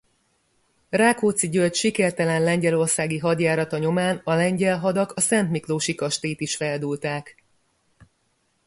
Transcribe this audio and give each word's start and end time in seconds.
Rákóczi 0.89 1.49
György 1.49 1.73
sikertelen 1.73 2.41
lengyelországi 2.43 3.17
hadjárata 3.17 3.77
nyomán 3.77 4.21
a 4.23 4.33
lengyel 4.33 4.79
hadak 4.79 5.11
a 5.15 5.21
szentmiklósi 5.21 5.95
kastélyt 5.95 6.41
is 6.41 6.55
feldúlták. 6.55 7.43